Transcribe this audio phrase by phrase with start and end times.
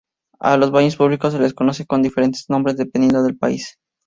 [0.39, 3.75] A los baños públicos se les conoce con diferentes nombres dependiendo del país.